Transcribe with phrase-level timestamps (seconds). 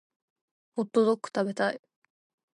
[0.75, 1.79] ホットドック食べたい